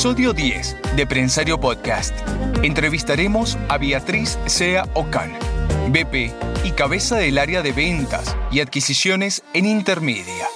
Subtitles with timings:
[0.00, 2.14] episodio 10 de Prensario Podcast,
[2.62, 5.30] entrevistaremos a Beatriz Sea Ocan,
[5.92, 6.32] BP
[6.64, 10.46] y cabeza del área de ventas y adquisiciones en Intermedia,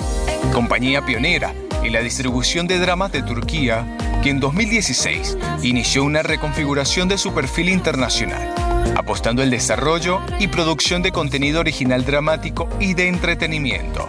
[0.54, 1.52] compañía pionera
[1.82, 3.86] en la distribución de dramas de Turquía,
[4.22, 8.48] que en 2016 inició una reconfiguración de su perfil internacional,
[8.96, 14.08] apostando el desarrollo y producción de contenido original dramático y de entretenimiento,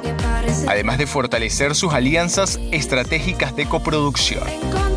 [0.69, 4.94] además de fortalecer sus alianzas estratégicas de coproducción.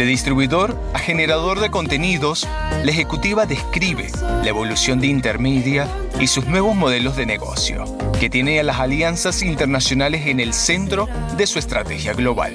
[0.00, 2.48] De distribuidor a generador de contenidos,
[2.82, 4.06] la ejecutiva describe
[4.42, 5.86] la evolución de Intermedia
[6.18, 7.84] y sus nuevos modelos de negocio,
[8.18, 12.54] que tiene a las alianzas internacionales en el centro de su estrategia global.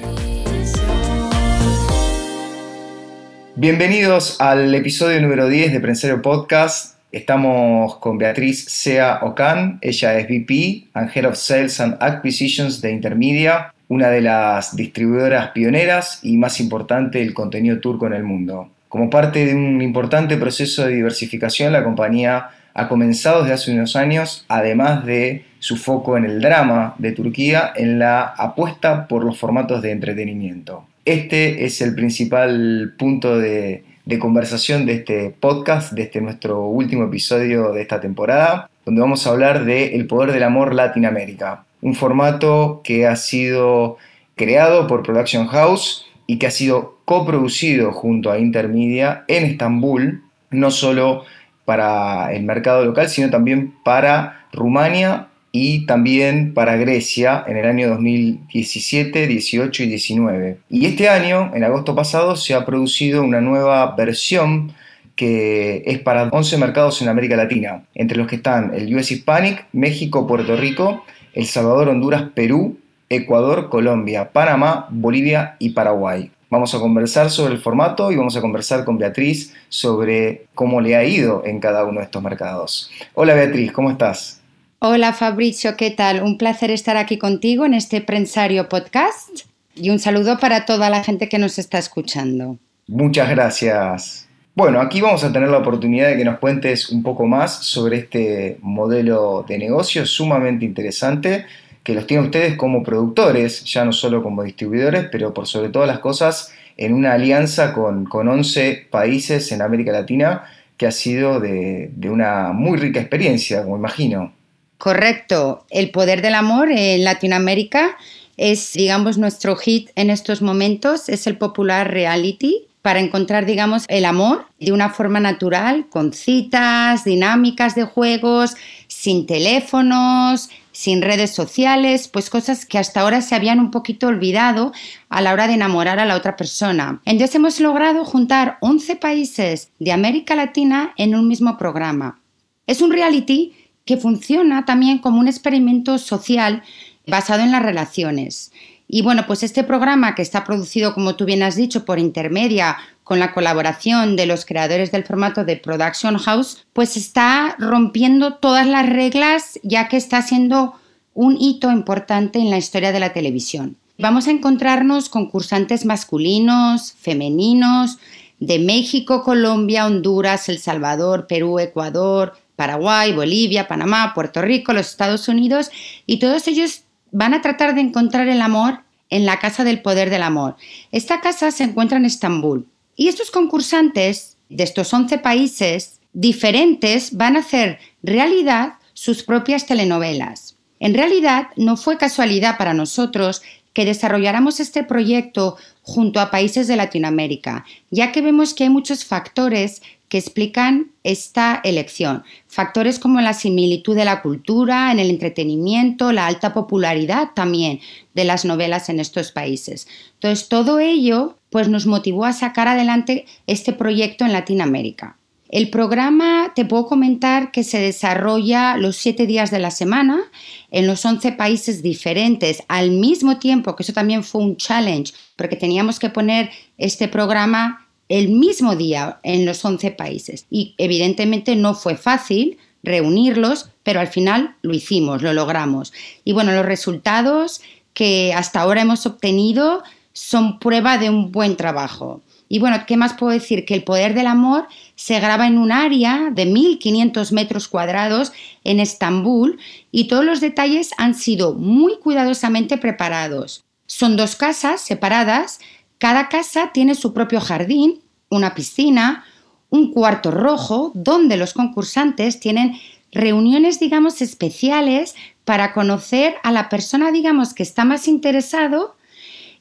[3.54, 6.95] Bienvenidos al episodio número 10 de Prensario Podcast.
[7.12, 12.92] Estamos con Beatriz Sea Ocan, ella es VP and Head of Sales and Acquisitions de
[12.92, 18.70] Intermedia una de las distribuidoras pioneras y más importante del contenido turco en el mundo.
[18.88, 23.96] Como parte de un importante proceso de diversificación, la compañía ha comenzado desde hace unos
[23.96, 29.38] años, además de su foco en el drama de Turquía, en la apuesta por los
[29.38, 30.86] formatos de entretenimiento.
[31.04, 37.04] Este es el principal punto de, de conversación de este podcast, de este nuestro último
[37.04, 41.94] episodio de esta temporada, donde vamos a hablar de El Poder del Amor Latinoamérica un
[41.94, 43.96] formato que ha sido
[44.34, 50.70] creado por Production House y que ha sido coproducido junto a Intermedia en Estambul, no
[50.70, 51.24] solo
[51.64, 57.88] para el mercado local, sino también para Rumania y también para Grecia en el año
[57.88, 60.58] 2017, 18 y 19.
[60.68, 64.72] Y este año, en agosto pasado, se ha producido una nueva versión
[65.14, 69.66] que es para 11 mercados en América Latina, entre los que están el US Hispanic,
[69.72, 72.78] México, Puerto Rico el Salvador, Honduras, Perú,
[73.10, 76.30] Ecuador, Colombia, Panamá, Bolivia y Paraguay.
[76.48, 80.96] Vamos a conversar sobre el formato y vamos a conversar con Beatriz sobre cómo le
[80.96, 82.90] ha ido en cada uno de estos mercados.
[83.14, 84.40] Hola Beatriz, ¿cómo estás?
[84.78, 86.22] Hola Fabricio, ¿qué tal?
[86.22, 91.02] Un placer estar aquí contigo en este Prensario Podcast y un saludo para toda la
[91.02, 92.58] gente que nos está escuchando.
[92.86, 94.28] Muchas gracias.
[94.54, 97.96] Bueno, aquí vamos a tener la oportunidad de que nos cuentes un poco más sobre
[97.96, 101.46] este modelo de negocio sumamente interesante
[101.82, 105.88] que los tiene ustedes como productores, ya no solo como distribuidores, pero por sobre todas
[105.88, 110.42] las cosas en una alianza con, con 11 países en América Latina
[110.76, 114.35] que ha sido de, de una muy rica experiencia, como imagino.
[114.78, 115.64] Correcto.
[115.70, 117.96] El poder del amor en Latinoamérica
[118.36, 124.04] es, digamos, nuestro hit en estos momentos, es el popular reality para encontrar, digamos, el
[124.04, 128.54] amor de una forma natural, con citas, dinámicas de juegos,
[128.86, 134.72] sin teléfonos, sin redes sociales, pues cosas que hasta ahora se habían un poquito olvidado
[135.08, 137.00] a la hora de enamorar a la otra persona.
[137.06, 142.20] Entonces hemos logrado juntar 11 países de América Latina en un mismo programa.
[142.68, 143.52] Es un reality
[143.86, 146.62] que funciona también como un experimento social
[147.06, 148.52] basado en las relaciones.
[148.88, 152.76] Y bueno, pues este programa que está producido, como tú bien has dicho, por Intermedia,
[153.04, 158.66] con la colaboración de los creadores del formato de Production House, pues está rompiendo todas
[158.66, 160.74] las reglas ya que está siendo
[161.14, 163.76] un hito importante en la historia de la televisión.
[163.98, 167.98] Vamos a encontrarnos concursantes masculinos, femeninos,
[168.40, 175.28] de México, Colombia, Honduras, El Salvador, Perú, Ecuador, Paraguay, Bolivia, Panamá, Puerto Rico, los Estados
[175.28, 175.70] Unidos,
[176.06, 176.82] y todos ellos
[177.12, 178.80] van a tratar de encontrar el amor
[179.10, 180.56] en la Casa del Poder del Amor.
[180.90, 187.36] Esta casa se encuentra en Estambul y estos concursantes de estos 11 países diferentes van
[187.36, 190.56] a hacer realidad sus propias telenovelas.
[190.80, 193.42] En realidad no fue casualidad para nosotros
[193.72, 199.04] que desarrolláramos este proyecto junto a países de Latinoamérica, ya que vemos que hay muchos
[199.04, 202.22] factores que explican esta elección.
[202.46, 207.80] Factores como la similitud de la cultura, en el entretenimiento, la alta popularidad también
[208.14, 209.88] de las novelas en estos países.
[210.14, 215.16] Entonces, todo ello pues, nos motivó a sacar adelante este proyecto en Latinoamérica.
[215.48, 220.24] El programa te puedo comentar que se desarrolla los siete días de la semana
[220.72, 225.54] en los 11 países diferentes al mismo tiempo, que eso también fue un challenge, porque
[225.54, 230.46] teníamos que poner este programa el mismo día en los 11 países.
[230.50, 235.92] Y evidentemente no fue fácil reunirlos, pero al final lo hicimos, lo logramos.
[236.24, 237.60] Y bueno, los resultados
[237.94, 239.82] que hasta ahora hemos obtenido
[240.12, 242.22] son prueba de un buen trabajo.
[242.48, 243.64] Y bueno, ¿qué más puedo decir?
[243.64, 248.32] Que el poder del amor se graba en un área de 1.500 metros cuadrados
[248.62, 249.58] en Estambul
[249.90, 253.64] y todos los detalles han sido muy cuidadosamente preparados.
[253.86, 255.58] Son dos casas separadas,
[255.98, 259.24] cada casa tiene su propio jardín, una piscina,
[259.70, 262.78] un cuarto rojo, donde los concursantes tienen
[263.12, 265.14] reuniones, digamos, especiales
[265.44, 268.96] para conocer a la persona, digamos, que está más interesado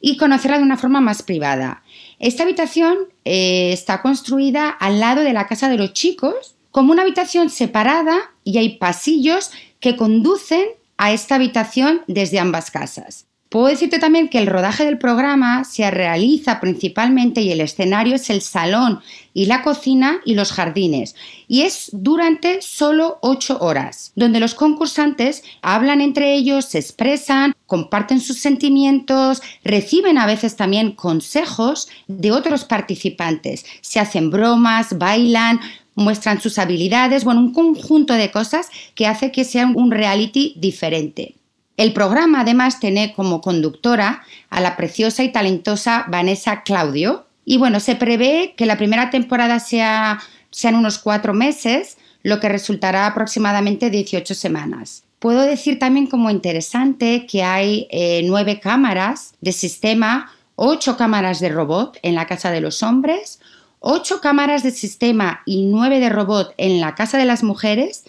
[0.01, 1.83] y conocerla de una forma más privada.
[2.19, 7.03] Esta habitación eh, está construida al lado de la casa de los chicos, como una
[7.03, 10.65] habitación separada y hay pasillos que conducen
[10.97, 13.27] a esta habitación desde ambas casas.
[13.55, 18.29] Puedo decirte también que el rodaje del programa se realiza principalmente y el escenario es
[18.29, 18.99] el salón
[19.33, 21.15] y la cocina y los jardines.
[21.47, 28.19] Y es durante solo ocho horas, donde los concursantes hablan entre ellos, se expresan, comparten
[28.19, 33.65] sus sentimientos, reciben a veces también consejos de otros participantes.
[33.79, 35.61] Se hacen bromas, bailan,
[35.93, 41.35] muestran sus habilidades, bueno, un conjunto de cosas que hace que sea un reality diferente.
[41.77, 47.25] El programa además tiene como conductora a la preciosa y talentosa Vanessa Claudio.
[47.43, 52.49] Y bueno, se prevé que la primera temporada sea, sean unos cuatro meses, lo que
[52.49, 55.03] resultará aproximadamente 18 semanas.
[55.19, 61.49] Puedo decir también como interesante que hay eh, nueve cámaras de sistema, ocho cámaras de
[61.49, 63.39] robot en la casa de los hombres,
[63.79, 68.05] ocho cámaras de sistema y nueve de robot en la casa de las mujeres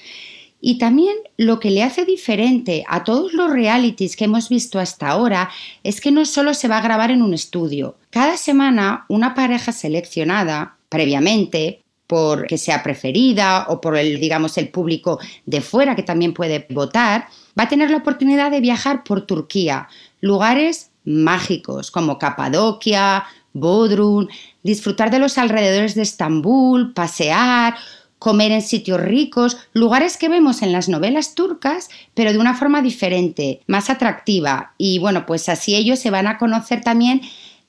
[0.61, 5.09] y también lo que le hace diferente a todos los realities que hemos visto hasta
[5.09, 5.51] ahora
[5.83, 7.97] es que no solo se va a grabar en un estudio.
[8.11, 14.69] Cada semana una pareja seleccionada previamente por que sea preferida o por el digamos el
[14.69, 17.27] público de fuera que también puede votar,
[17.59, 19.89] va a tener la oportunidad de viajar por Turquía,
[20.21, 24.29] lugares mágicos como Capadocia, Bodrum,
[24.63, 27.77] disfrutar de los alrededores de Estambul, pasear,
[28.19, 32.83] comer en sitios ricos, lugares que vemos en las novelas turcas, pero de una forma
[32.83, 34.75] diferente, más atractiva.
[34.79, 37.21] Y bueno, pues así ellos se van a conocer también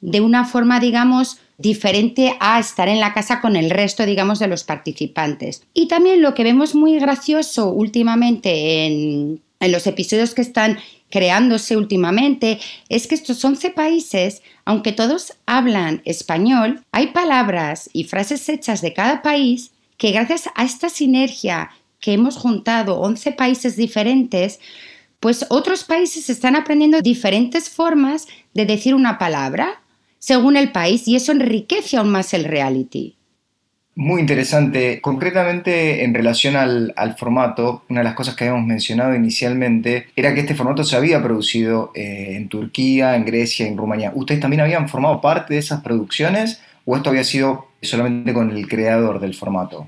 [0.01, 4.47] de una forma, digamos, diferente a estar en la casa con el resto, digamos, de
[4.47, 5.63] los participantes.
[5.73, 10.77] Y también lo que vemos muy gracioso últimamente en, en los episodios que están
[11.09, 12.59] creándose últimamente
[12.89, 18.93] es que estos 11 países, aunque todos hablan español, hay palabras y frases hechas de
[18.93, 24.59] cada país que gracias a esta sinergia que hemos juntado 11 países diferentes,
[25.19, 29.81] pues otros países están aprendiendo diferentes formas de decir una palabra
[30.19, 33.17] según el país y eso enriquece aún más el reality.
[33.95, 35.01] Muy interesante.
[35.01, 40.41] Concretamente en relación al, formato, una de las cosas que habíamos mencionado inicialmente era que
[40.41, 44.11] este formato se había producido eh, en Turquía, en Grecia, en Rumanía.
[44.13, 48.67] ¿Ustedes también habían formado parte de esas producciones o esto había sido solamente con el
[48.67, 49.87] creador del formato?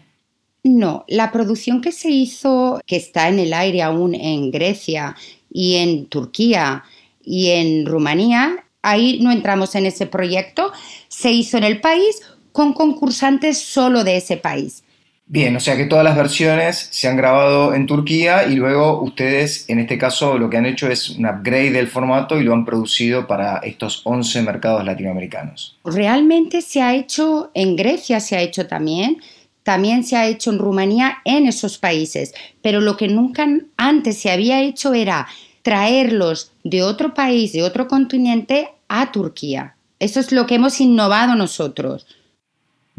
[0.64, 5.16] No, la producción que se hizo, que está en el aire aún en Grecia
[5.52, 6.84] y en Turquía
[7.24, 10.72] y en Rumanía, ahí no entramos en ese proyecto,
[11.08, 12.22] se hizo en el país
[12.52, 14.84] con concursantes solo de ese país.
[15.32, 19.66] Bien, o sea que todas las versiones se han grabado en Turquía y luego ustedes,
[19.70, 22.66] en este caso, lo que han hecho es un upgrade del formato y lo han
[22.66, 25.78] producido para estos 11 mercados latinoamericanos.
[25.86, 29.18] Realmente se ha hecho, en Grecia se ha hecho también,
[29.62, 32.34] también se ha hecho en Rumanía, en esos países,
[32.64, 33.46] pero lo que nunca
[33.78, 35.28] antes se había hecho era
[35.62, 39.76] traerlos de otro país, de otro continente, a Turquía.
[40.00, 42.08] Eso es lo que hemos innovado nosotros.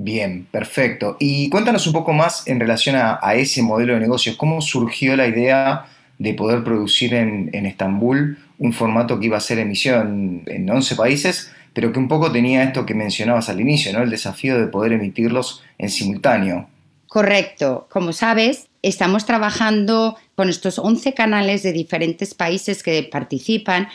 [0.03, 1.19] Bien, perfecto.
[1.21, 4.35] Y cuéntanos un poco más en relación a, ese modelo de negocios.
[4.37, 9.59] ¿Cómo surgió la idea de poder producir en, Estambul un formato que iba a ser
[9.59, 14.03] emisión en 11 países, pero que un poco tenía esto que mencionabas al inicio, ¿no?
[14.03, 16.67] El desafío de poder emitirlos en simultáneo.
[17.07, 17.87] Correcto.
[17.91, 23.89] Como sabes, estamos trabajando con estos 11 canales de diferentes países que participan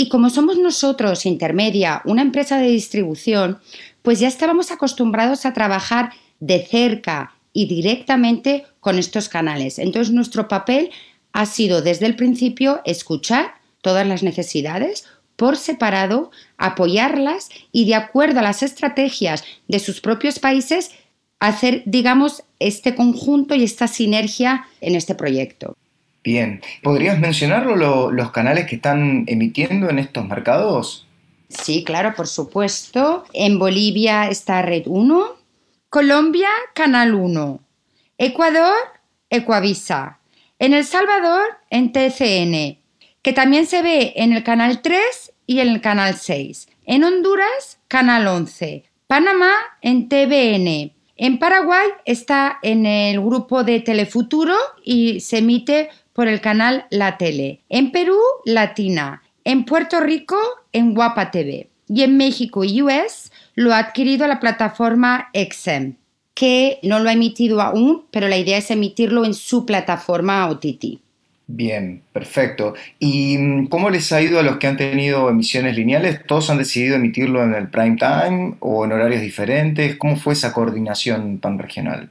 [0.00, 3.58] y como somos nosotros, Intermedia, una empresa de distribución,
[4.02, 9.78] pues ya estábamos acostumbrados a trabajar de cerca y directamente con estos canales.
[9.78, 10.90] Entonces nuestro papel
[11.32, 18.40] ha sido desde el principio escuchar todas las necesidades por separado, apoyarlas y de acuerdo
[18.40, 20.90] a las estrategias de sus propios países,
[21.38, 25.76] hacer, digamos, este conjunto y esta sinergia en este proyecto.
[26.22, 31.06] Bien, ¿podrías mencionarlo los canales que están emitiendo en estos mercados?
[31.50, 33.24] Sí, claro, por supuesto.
[33.32, 35.36] En Bolivia está Red 1,
[35.88, 37.60] Colombia, Canal 1,
[38.18, 38.76] Ecuador,
[39.28, 40.20] Ecuavisa,
[40.58, 42.78] en El Salvador, en TCN,
[43.22, 47.80] que también se ve en el Canal 3 y en el Canal 6, en Honduras,
[47.88, 49.52] Canal 11, Panamá,
[49.82, 56.40] en TVN, en Paraguay está en el grupo de Telefuturo y se emite por el
[56.40, 57.60] canal La Tele.
[57.68, 58.16] En Perú,
[58.46, 59.22] Latina.
[59.44, 60.36] En Puerto Rico,
[60.72, 61.68] en Guapa TV.
[61.88, 65.94] Y en México y US lo ha adquirido la plataforma XM,
[66.34, 71.00] que no lo ha emitido aún, pero la idea es emitirlo en su plataforma OTT.
[71.48, 72.74] Bien, perfecto.
[73.00, 76.24] ¿Y mm, cómo les ha ido a los que han tenido emisiones lineales?
[76.24, 79.96] ¿Todos han decidido emitirlo en el prime time o en horarios diferentes?
[79.96, 82.08] ¿Cómo fue esa coordinación panregional?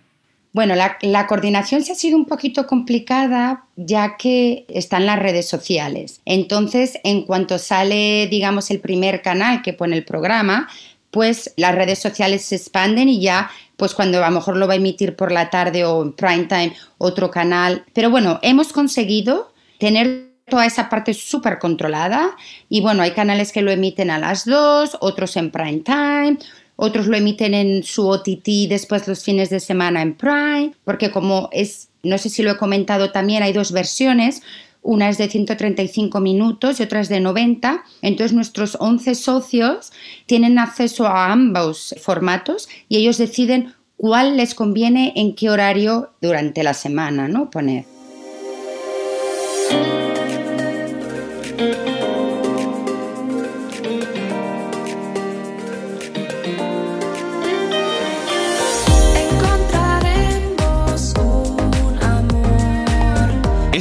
[0.52, 6.22] Bueno, la, coordinación se ha sido un poquito complicada ya que están las redes sociales.
[6.26, 10.68] Entonces, en cuanto sale, digamos, el primer canal que pone el programa,
[11.12, 14.74] pues las redes sociales se expanden y ya, pues cuando a lo mejor lo va
[14.74, 17.86] a emitir por la tarde o en prime time otro canal.
[17.94, 22.36] Pero bueno, hemos conseguido tener toda esa parte súper controlada
[22.70, 26.38] y bueno, hay canales que lo emiten a las 2, otros en prime time,
[26.80, 31.50] otros lo emiten en su OTT después los fines de semana en Prime, porque como
[31.52, 34.42] es, no sé si lo he comentado también, hay dos versiones,
[34.82, 37.84] una es de 135 minutos y otra es de 90.
[38.02, 39.92] Entonces nuestros 11 socios
[40.26, 46.64] tienen acceso a ambos formatos y ellos deciden cuál les conviene en qué horario durante
[46.64, 47.50] la semana, ¿no?
[47.50, 47.99] Poner.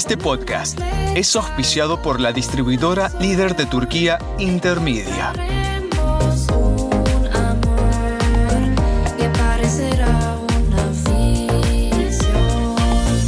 [0.09, 0.81] Este podcast
[1.15, 5.35] es auspiciado por la distribuidora líder de Turquía Intermedia.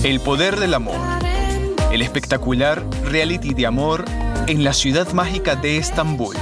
[0.02, 0.96] El poder del amor.
[1.92, 4.06] El espectacular reality de amor
[4.46, 6.34] en la ciudad mágica de Estambul.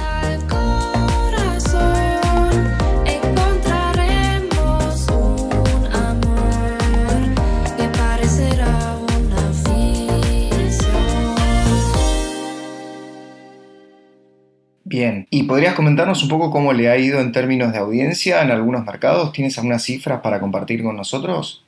[15.29, 18.85] ¿Y podrías comentarnos un poco cómo le ha ido en términos de audiencia en algunos
[18.85, 19.31] mercados?
[19.31, 21.63] ¿Tienes algunas cifras para compartir con nosotros?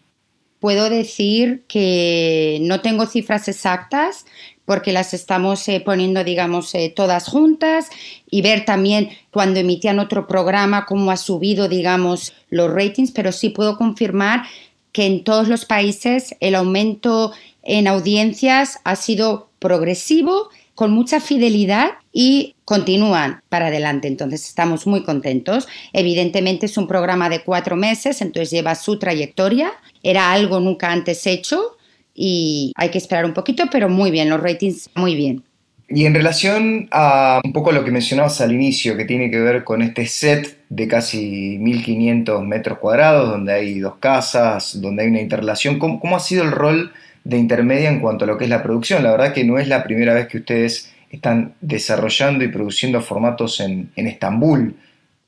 [0.60, 4.26] Puedo decir que no tengo cifras exactas
[4.66, 7.90] porque las estamos eh, poniendo, digamos, eh, todas juntas
[8.30, 13.50] y ver también cuando emitían otro programa cómo ha subido, digamos, los ratings, pero sí
[13.50, 14.44] puedo confirmar
[14.92, 17.32] que en todos los países el aumento
[17.64, 24.08] en audiencias ha sido progresivo con mucha fidelidad y continúan para adelante.
[24.08, 25.68] Entonces estamos muy contentos.
[25.92, 29.74] Evidentemente es un programa de cuatro meses, entonces lleva su trayectoria.
[30.04, 31.76] Era algo nunca antes hecho
[32.16, 35.44] y hay que esperar un poquito, pero muy bien, los ratings muy bien.
[35.90, 39.66] Y en relación a un poco lo que mencionabas al inicio, que tiene que ver
[39.66, 45.20] con este set de casi 1500 metros cuadrados, donde hay dos casas, donde hay una
[45.20, 48.50] interrelación, ¿cómo, cómo ha sido el rol de intermedia en cuanto a lo que es
[48.50, 49.04] la producción.
[49.04, 53.60] La verdad que no es la primera vez que ustedes están desarrollando y produciendo formatos
[53.60, 54.76] en, Estambul.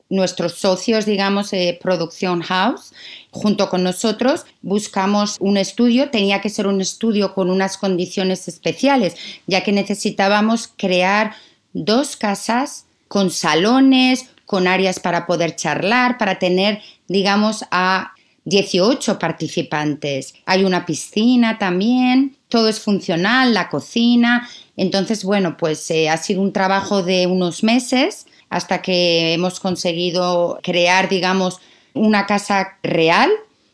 [0.09, 2.93] Nuestros socios, digamos, de Producción House,
[3.31, 6.09] junto con nosotros, buscamos un estudio.
[6.09, 9.15] Tenía que ser un estudio con unas condiciones especiales,
[9.47, 11.33] ya que necesitábamos crear
[11.73, 18.13] dos casas con salones, con áreas para poder charlar, para tener, digamos, a
[18.45, 20.33] 18 participantes.
[20.45, 24.47] Hay una piscina también, todo es funcional, la cocina.
[24.75, 30.59] Entonces, bueno, pues eh, ha sido un trabajo de unos meses hasta que hemos conseguido
[30.63, 31.59] crear, digamos,
[31.93, 33.31] una casa real.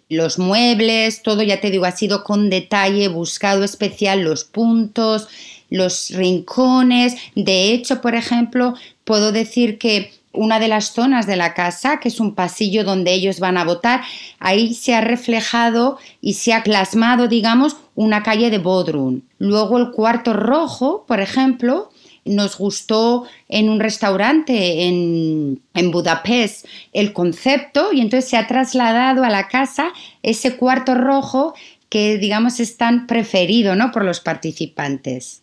[0.10, 5.28] Los muebles, todo, ya te digo, ha sido con detalle, buscado especial los puntos,
[5.70, 7.16] los rincones.
[7.36, 12.10] De hecho, por ejemplo, puedo decir que una de las zonas de la casa, que
[12.10, 14.02] es un pasillo donde ellos van a votar,
[14.40, 19.22] ahí se ha reflejado y se ha plasmado, digamos, una calle de Bodrum.
[19.40, 21.90] Luego el cuarto rojo, por ejemplo,
[22.26, 29.24] nos gustó en un restaurante en, en, Budapest el concepto y entonces se ha trasladado
[29.24, 31.56] a la casa ese cuarto rojo
[31.90, 33.92] que digamos es tan preferido ¿no?
[33.92, 35.42] por los participantes.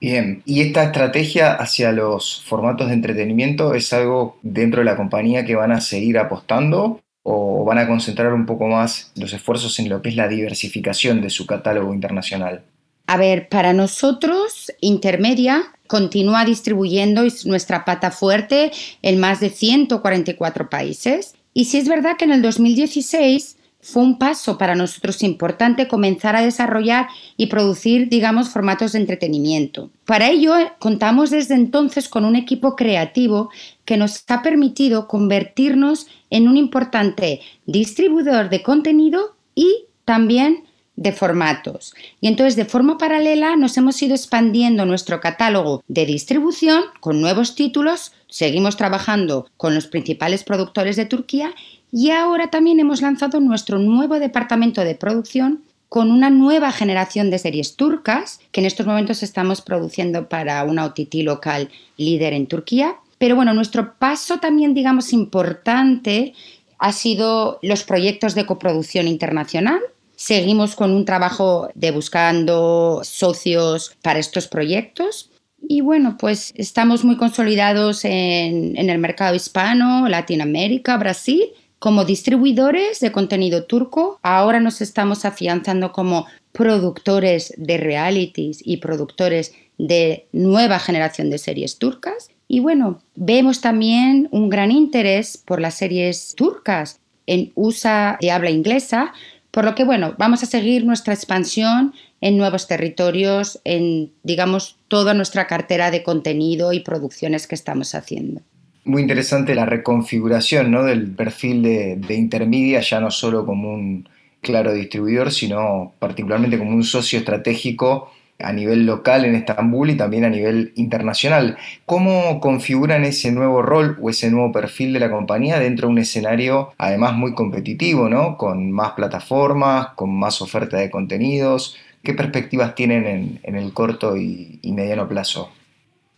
[0.00, 5.44] Bien, ¿y esta estrategia hacia los formatos de entretenimiento es algo dentro de la compañía
[5.44, 9.88] que van a seguir apostando o van a concentrar un poco más los esfuerzos en
[9.88, 12.62] lo que es la diversificación de su catálogo internacional?
[13.06, 18.72] A ver, para nosotros, Intermedia continúa distribuyendo nuestra pata fuerte
[19.02, 21.34] en más de 144 países.
[21.54, 23.55] Y sí es verdad que en el 2016
[23.86, 29.90] fue un paso para nosotros importante comenzar a desarrollar y producir, digamos, formatos de entretenimiento.
[30.04, 33.48] Para ello, eh, contamos desde entonces con un equipo creativo
[33.84, 40.64] que nos ha permitido convertirnos en un importante distribuidor de contenido y también
[40.96, 41.94] de formatos.
[42.20, 47.54] Y entonces, de forma paralela, nos hemos ido expandiendo nuestro catálogo de distribución con nuevos
[47.54, 48.12] títulos.
[48.28, 51.54] Seguimos trabajando con los principales productores de Turquía
[51.92, 57.38] y ahora también hemos lanzado nuestro nuevo departamento de producción con una nueva generación de
[57.38, 62.96] series turcas que en estos momentos estamos produciendo para una OTT local líder en Turquía.
[63.18, 66.34] Pero bueno, nuestro paso también, digamos, importante
[66.78, 69.80] ha sido los proyectos de coproducción internacional.
[70.16, 75.30] Seguimos con un trabajo de buscando socios para estos proyectos.
[75.68, 81.44] Y bueno, pues estamos muy consolidados en, el mercado hispano, Latinoamérica, Brasil
[81.86, 89.54] como distribuidores de contenido turco, ahora nos estamos afianzando como productores de realities y productores
[89.78, 92.28] de nueva generación de series turcas.
[92.48, 98.50] Y bueno, vemos también un gran interés por las series turcas en USA de habla
[98.50, 99.12] inglesa,
[99.52, 105.14] por lo que bueno, vamos a seguir nuestra expansión en nuevos territorios, en digamos toda
[105.14, 108.40] nuestra cartera de contenido y producciones que estamos haciendo
[108.86, 110.84] muy interesante la reconfiguración ¿no?
[110.84, 114.08] del perfil de, Intermedia, ya no solo como un
[114.40, 120.24] claro distribuidor, sino particularmente como un socio estratégico a nivel local en Estambul y también
[120.24, 121.56] a nivel internacional.
[121.84, 125.98] ¿Cómo configuran ese nuevo rol o ese nuevo perfil de la compañía dentro de un
[125.98, 128.36] escenario además muy competitivo, ¿no?
[128.36, 131.76] con más plataformas, con más oferta de contenidos?
[132.04, 135.50] ¿Qué perspectivas tienen en, el corto y mediano plazo?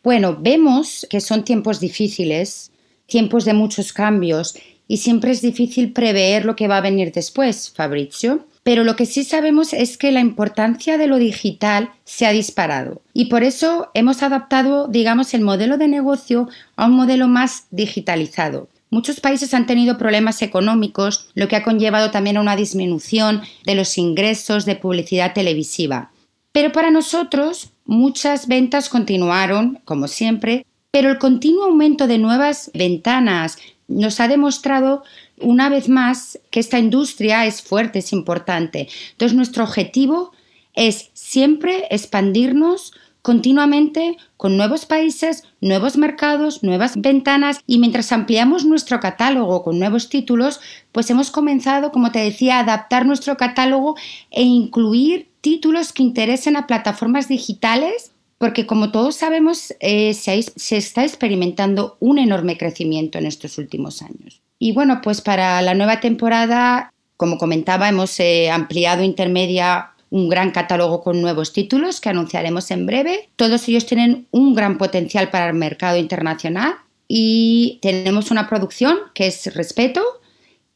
[0.08, 2.72] Bueno, vemos que son tiempos difíciles,
[3.04, 7.70] tiempos de muchos cambios y siempre es difícil prever lo que va a venir después,
[7.76, 8.46] Fabrizio.
[8.62, 13.02] Pero lo que sí sabemos es que la importancia de lo digital se ha disparado
[13.12, 18.70] y por eso hemos adaptado, digamos, el modelo de negocio a un modelo más digitalizado.
[18.88, 23.74] Muchos países han tenido problemas económicos, lo que ha conllevado también a una disminución de
[23.74, 26.12] los ingresos de publicidad televisiva.
[26.52, 33.58] Pero para nosotros muchas ventas continuaron, como siempre, pero el continuo aumento de nuevas ventanas
[33.88, 35.02] nos ha demostrado
[35.40, 38.88] una vez más que esta industria es fuerte, es importante.
[39.12, 40.32] Entonces nuestro objetivo
[40.74, 49.00] es siempre expandirnos continuamente con nuevos países, nuevos mercados, nuevas ventanas y mientras ampliamos nuestro
[49.00, 50.60] catálogo con nuevos títulos,
[50.92, 53.96] pues hemos comenzado, como te decía, a adaptar nuestro catálogo
[54.30, 61.04] e incluir títulos que interesen a plataformas digitales, porque como todos sabemos, eh, se, está
[61.04, 64.42] experimentando un enorme crecimiento en estos últimos años.
[64.58, 70.50] Y bueno, pues para la nueva temporada, como comentaba, hemos eh, ampliado Intermedia un gran
[70.50, 73.30] catálogo con nuevos títulos que anunciaremos en breve.
[73.36, 76.74] Todos ellos tienen un gran potencial para el mercado internacional
[77.08, 80.02] y tenemos una producción que es Respeto,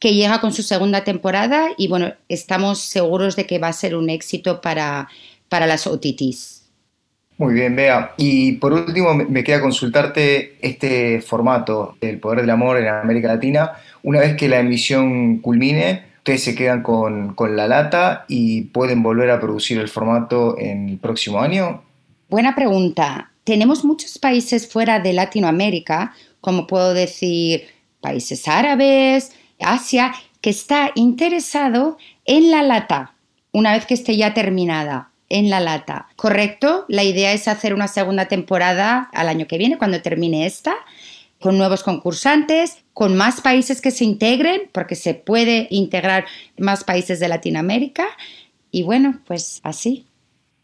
[0.03, 3.95] que llega con su segunda temporada y bueno, estamos seguros de que va a ser
[3.95, 5.09] un éxito para,
[5.49, 6.65] para las OTTs.
[7.39, 8.13] Muy bien, Bea.
[8.17, 13.75] Y por último, me queda consultarte este formato, El Poder del Amor en América Latina.
[14.03, 19.05] Una vez que la emisión culmine, ustedes se quedan con, con la lata y pueden
[19.05, 21.85] volver a producir el formato en el próximo año.
[22.29, 23.31] Buena pregunta.
[23.45, 27.69] Tenemos muchos países fuera de Latinoamérica, como puedo decir
[28.01, 29.31] países árabes,
[29.65, 33.15] Asia que está interesado en la lata,
[33.53, 36.09] una vez que esté ya terminada en la lata.
[36.17, 36.85] ¿Correcto?
[36.89, 40.75] La idea es hacer una segunda temporada al año que viene, cuando termine esta,
[41.41, 46.27] con nuevos concursantes, con más países que se integren, porque se puede integrar
[46.59, 48.05] más países de Latinoamérica.
[48.71, 50.07] Y bueno, pues así.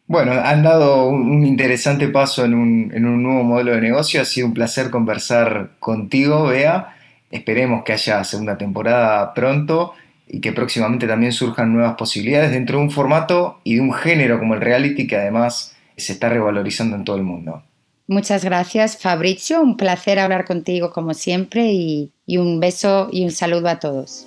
[0.06, 4.20] Bueno, han dado un interesante paso en un, en un nuevo modelo de negocio.
[4.20, 6.94] Ha sido un placer conversar contigo, Bea.
[7.30, 9.94] Esperemos que haya segunda temporada pronto
[10.26, 14.38] y que próximamente también surjan nuevas posibilidades dentro de un formato y de un género
[14.38, 17.62] como el reality que además se está revalorizando en todo el mundo.
[18.06, 23.30] Muchas gracias Fabrizio, un placer hablar contigo como siempre y, y un beso y un
[23.30, 24.26] saludo a todos.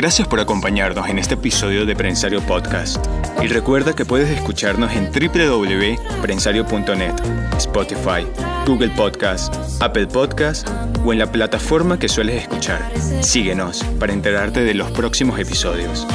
[0.00, 3.06] Gracias por acompañarnos en este episodio de Prensario Podcast.
[3.42, 7.14] Y recuerda que puedes escucharnos en www.prensario.net,
[7.58, 8.26] Spotify,
[8.66, 10.66] Google Podcast, Apple Podcast
[11.04, 12.90] o en la plataforma que sueles escuchar.
[13.20, 16.06] Síguenos para enterarte de los próximos episodios.